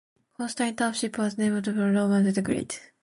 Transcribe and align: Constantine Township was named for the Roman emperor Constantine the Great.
Constantine 0.35 0.75
Township 0.75 1.15
was 1.19 1.37
named 1.37 1.63
for 1.63 1.71
the 1.73 1.77
Roman 1.79 2.25
emperor 2.25 2.31
Constantine 2.33 2.33
the 2.33 2.41
Great. 2.41 2.91